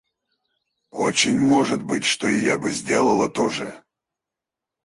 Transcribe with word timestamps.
Очень 0.93 1.37
может 1.37 1.83
быть, 1.83 2.05
что 2.05 2.27
и 2.27 2.43
я 2.43 2.57
бы 2.57 2.71
сделала 2.71 3.29
то 3.29 3.49
же. 3.49 3.83